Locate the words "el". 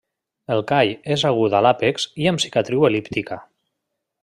0.53-0.61